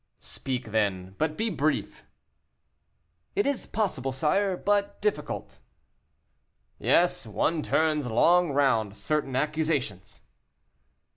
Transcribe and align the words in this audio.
"Speak 0.17 0.71
then, 0.71 1.13
but 1.19 1.37
be 1.37 1.51
brief." 1.51 2.07
"It 3.35 3.45
is 3.45 3.67
possible, 3.67 4.11
sire, 4.11 4.57
but 4.57 4.99
difficult." 4.99 5.59
"Yes; 6.79 7.27
one 7.27 7.61
turns 7.61 8.07
long 8.07 8.49
round 8.51 8.95
certain 8.95 9.35
accusations." 9.35 10.23